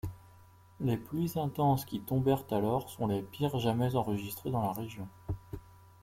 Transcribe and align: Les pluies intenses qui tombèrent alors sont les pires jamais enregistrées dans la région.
Les 0.79 0.97
pluies 0.97 1.33
intenses 1.37 1.85
qui 1.85 1.99
tombèrent 2.01 2.43
alors 2.49 2.89
sont 2.89 3.05
les 3.05 3.21
pires 3.21 3.59
jamais 3.59 3.95
enregistrées 3.95 4.49
dans 4.49 4.63
la 4.63 4.71
région. 4.73 5.07